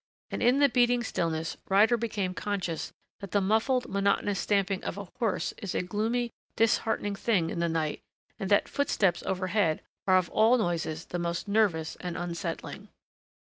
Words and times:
And 0.31 0.41
in 0.41 0.57
the 0.57 0.67
beating 0.67 1.03
stillness 1.03 1.57
Ryder 1.69 1.95
became 1.95 2.33
conscious 2.33 2.91
that 3.19 3.29
the 3.33 3.39
muffled, 3.39 3.87
monotonous 3.87 4.39
stamping 4.39 4.83
of 4.83 4.97
a 4.97 5.05
horse 5.19 5.51
is 5.59 5.75
a 5.75 5.83
gloomy, 5.83 6.31
disheartening 6.55 7.13
thing 7.15 7.51
in 7.51 7.59
the 7.59 7.69
night, 7.69 8.01
and 8.39 8.49
that 8.49 8.67
footsteps 8.67 9.21
overhead 9.27 9.83
are 10.07 10.17
of 10.17 10.27
all 10.31 10.57
noises 10.57 11.05
the 11.05 11.19
most 11.19 11.47
nervous 11.47 11.97
and 11.97 12.17
unsettling. 12.17 12.89